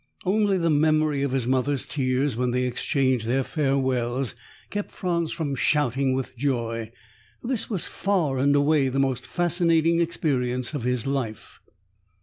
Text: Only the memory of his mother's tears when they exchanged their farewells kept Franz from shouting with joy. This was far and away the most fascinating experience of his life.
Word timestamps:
Only 0.25 0.57
the 0.57 0.71
memory 0.71 1.21
of 1.21 1.29
his 1.31 1.45
mother's 1.45 1.87
tears 1.87 2.35
when 2.35 2.49
they 2.49 2.63
exchanged 2.63 3.27
their 3.27 3.43
farewells 3.43 4.33
kept 4.71 4.91
Franz 4.91 5.31
from 5.31 5.53
shouting 5.53 6.13
with 6.13 6.35
joy. 6.35 6.91
This 7.43 7.69
was 7.69 7.85
far 7.85 8.39
and 8.39 8.55
away 8.55 8.89
the 8.89 8.97
most 8.97 9.27
fascinating 9.27 10.01
experience 10.01 10.73
of 10.73 10.81
his 10.85 11.05
life. 11.05 11.61